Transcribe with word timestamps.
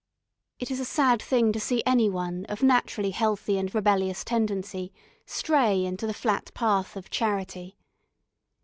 It 0.57 0.71
is 0.71 0.79
a 0.79 0.83
sad 0.83 1.21
thing 1.21 1.51
to 1.51 1.59
see 1.59 1.83
any 1.85 2.09
one 2.09 2.45
of 2.45 2.63
naturally 2.63 3.11
healthy 3.11 3.59
and 3.59 3.71
rebellious 3.75 4.23
tendency 4.23 4.91
stray 5.27 5.85
into 5.85 6.07
the 6.07 6.13
flat 6.15 6.51
path 6.55 6.95
of 6.95 7.11
Charity. 7.11 7.77